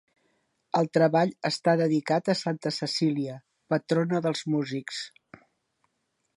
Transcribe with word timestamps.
El 0.79 0.87
treball 0.97 1.33
està 1.49 1.75
dedicat 1.81 2.31
a 2.33 2.37
Santa 2.41 2.73
Cecília, 2.79 3.37
patrona 3.75 4.25
dels 4.29 4.45
músics. 4.57 5.07